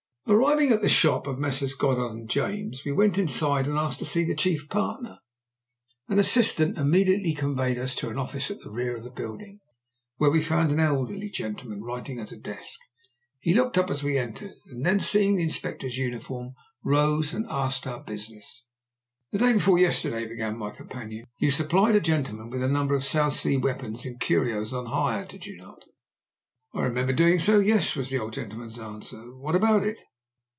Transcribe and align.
Arriving 0.27 0.71
at 0.71 0.81
the 0.81 0.87
shop 0.87 1.27
of 1.27 1.39
Messrs. 1.39 1.73
Goddard 1.73 2.29
& 2.29 2.29
James, 2.29 2.85
we 2.85 2.91
went 2.93 3.17
inside 3.17 3.67
and 3.67 3.77
asked 3.77 3.99
to 3.99 4.05
see 4.05 4.23
the 4.23 4.35
chief 4.35 4.69
partner. 4.69 5.17
An 6.07 6.19
assistant 6.19 6.77
immediately 6.77 7.33
conveyed 7.33 7.77
us 7.77 7.93
to 7.95 8.09
an 8.09 8.17
office 8.17 8.49
at 8.49 8.61
the 8.61 8.71
rear 8.71 8.95
of 8.95 9.03
the 9.03 9.11
building, 9.11 9.59
where 10.17 10.29
we 10.31 10.39
found 10.41 10.71
an 10.71 10.79
elderly 10.79 11.29
gentleman 11.29 11.81
writing 11.83 12.17
at 12.17 12.31
a 12.31 12.37
desk. 12.37 12.79
He 13.41 13.53
looked 13.53 13.77
up 13.77 13.89
as 13.89 14.03
we 14.03 14.17
entered, 14.17 14.53
and 14.67 14.85
then, 14.85 15.01
seeing 15.01 15.35
the 15.35 15.43
Inspector's 15.43 15.97
uniform, 15.97 16.53
rose 16.81 17.33
and 17.33 17.45
asked 17.49 17.85
our 17.85 18.01
business. 18.01 18.67
"The 19.31 19.39
day 19.39 19.53
before 19.53 19.79
yesterday," 19.79 20.27
began 20.27 20.55
my 20.57 20.69
companion, 20.69 21.25
"you 21.39 21.51
supplied 21.51 21.95
a 21.95 21.99
gentleman 21.99 22.49
with 22.49 22.63
a 22.63 22.69
number 22.69 22.95
of 22.95 23.03
South 23.03 23.33
Sea 23.33 23.57
weapons 23.57 24.05
and 24.05 24.19
curios 24.19 24.71
on 24.71 24.85
hire, 24.85 25.25
did 25.25 25.45
you 25.45 25.57
not?" 25.57 25.83
"I 26.73 26.83
remember 26.83 27.11
doing 27.11 27.39
so 27.39 27.59
yes," 27.59 27.97
was 27.97 28.11
the 28.11 28.19
old 28.19 28.31
gentleman's 28.33 28.79
answer. 28.79 29.35
"What 29.35 29.55
about 29.55 29.83
it?" 29.83 29.99